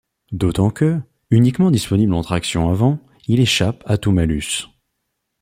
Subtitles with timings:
[0.31, 0.99] D'autant que,
[1.29, 4.63] uniquement disponible en traction avant, il échappe à tout malus.